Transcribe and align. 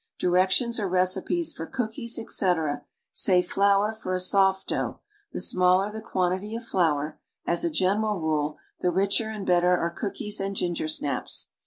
Directions 0.17 0.79
or 0.79 0.89
recipes 0.89 1.53
for 1.53 1.67
cookies, 1.67 2.17
etc., 2.17 2.83
say 3.13 3.43
flour 3.43 3.93
for 3.93 4.15
a 4.15 4.19
soft 4.19 4.69
dough— 4.69 4.99
the 5.31 5.39
smaller 5.39 5.91
the 5.91 6.01
quantity 6.01 6.55
of 6.55 6.63
flour 6.65 7.19
(as 7.45 7.63
a 7.63 7.69
general 7.69 8.19
rule) 8.19 8.57
the 8.79 8.89
richer 8.89 9.29
and 9.29 9.45
better 9.45 9.77
are 9.77 9.91
cookies 9.91 10.39
and 10.39 10.55
gingersnaps. 10.55 11.49